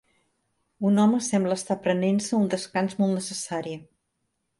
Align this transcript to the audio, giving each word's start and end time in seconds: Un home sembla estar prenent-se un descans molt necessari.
Un 0.91 0.95
home 1.01 1.19
sembla 1.25 1.57
estar 1.61 1.77
prenent-se 1.83 2.39
un 2.39 2.47
descans 2.53 2.97
molt 3.03 3.15
necessari. 3.19 3.77